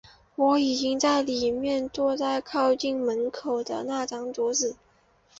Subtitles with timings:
[0.35, 4.75] 我已经在里面了，坐在靠近门口的那张桌子。